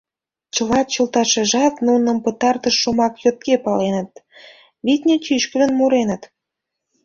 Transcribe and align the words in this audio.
Чыла 0.53 0.79
чолташыжат 0.93 1.75
нуным 1.87 2.17
пытартыш 2.25 2.75
шомак 2.81 3.13
йотке 3.23 3.55
паленыт: 3.65 4.11
витне, 4.85 5.15
чӱчкыдын 5.25 5.71
муреныт! 5.79 6.23